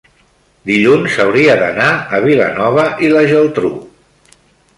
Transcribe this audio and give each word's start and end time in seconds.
dilluns 0.69 1.17
hauria 1.25 1.57
d'anar 1.59 1.91
a 2.19 2.23
Vilanova 2.25 2.87
i 3.09 3.13
la 3.13 3.23
Geltrú. 3.35 3.73